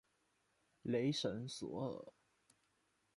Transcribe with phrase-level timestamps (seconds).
[0.81, 2.13] 雷神索尔。